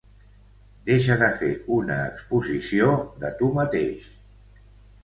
[0.89, 2.91] Deixa de fer una exposició
[3.25, 4.11] de tu mateix!